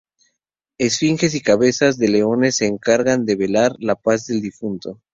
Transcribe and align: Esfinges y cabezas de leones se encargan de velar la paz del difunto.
Esfinges 0.79 1.35
y 1.35 1.41
cabezas 1.41 1.99
de 1.99 2.07
leones 2.07 2.55
se 2.55 2.65
encargan 2.65 3.23
de 3.23 3.35
velar 3.35 3.75
la 3.77 3.93
paz 3.93 4.25
del 4.25 4.41
difunto. 4.41 4.99